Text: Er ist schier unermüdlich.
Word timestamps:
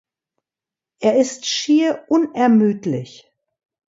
Er 0.97 1.15
ist 1.17 1.45
schier 1.45 2.05
unermüdlich. 2.09 3.31